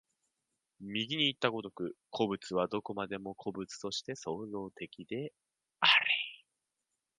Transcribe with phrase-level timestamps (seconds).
[0.79, 5.31] 右にいった如く、個物はどこまでも個物として創造的で
[5.79, 6.45] あり、